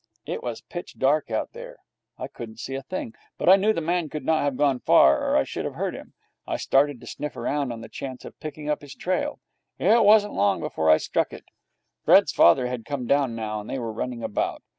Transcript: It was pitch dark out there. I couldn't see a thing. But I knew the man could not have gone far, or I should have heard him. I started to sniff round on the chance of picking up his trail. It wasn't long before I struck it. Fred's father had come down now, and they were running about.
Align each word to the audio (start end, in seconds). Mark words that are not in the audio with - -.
It 0.25 0.41
was 0.41 0.61
pitch 0.61 0.97
dark 0.97 1.29
out 1.29 1.51
there. 1.53 1.77
I 2.17 2.27
couldn't 2.27 2.59
see 2.59 2.73
a 2.73 2.81
thing. 2.81 3.13
But 3.37 3.47
I 3.49 3.55
knew 3.55 3.71
the 3.71 3.81
man 3.81 4.09
could 4.09 4.25
not 4.25 4.41
have 4.41 4.57
gone 4.57 4.79
far, 4.79 5.23
or 5.23 5.37
I 5.37 5.43
should 5.43 5.63
have 5.63 5.75
heard 5.75 5.93
him. 5.93 6.13
I 6.47 6.57
started 6.57 6.99
to 7.01 7.05
sniff 7.05 7.35
round 7.35 7.71
on 7.71 7.81
the 7.81 7.87
chance 7.87 8.25
of 8.25 8.39
picking 8.39 8.67
up 8.67 8.81
his 8.81 8.95
trail. 8.95 9.37
It 9.77 10.03
wasn't 10.03 10.33
long 10.33 10.59
before 10.59 10.89
I 10.89 10.97
struck 10.97 11.31
it. 11.31 11.45
Fred's 12.03 12.31
father 12.31 12.65
had 12.65 12.83
come 12.83 13.05
down 13.05 13.35
now, 13.35 13.61
and 13.61 13.69
they 13.69 13.77
were 13.77 13.93
running 13.93 14.23
about. 14.23 14.63